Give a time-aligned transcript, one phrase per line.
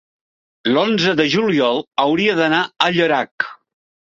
[0.75, 3.51] l'onze de juliol hauria d'anar a Llorac.